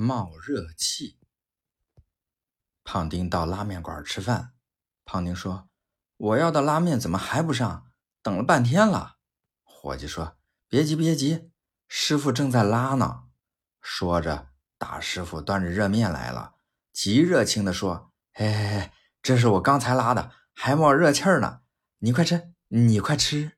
[0.00, 1.18] 冒热气。
[2.84, 4.54] 胖丁到拉面馆吃饭，
[5.04, 5.68] 胖丁说
[6.16, 7.84] ：“我要的拉面怎么还不上？
[8.22, 9.18] 等了半天了。”
[9.62, 11.50] 伙计说：“别急，别急，
[11.86, 13.24] 师傅正在拉呢。”
[13.82, 16.54] 说着，大师傅端着热面来了，
[16.94, 18.90] 极热情地说：“嘿嘿嘿，
[19.20, 21.60] 这是我刚才拉的，还冒热气儿呢。
[21.98, 23.52] 你快吃，你快吃。”